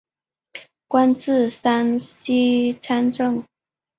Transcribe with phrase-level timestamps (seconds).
[0.87, 3.45] 官至山西参政。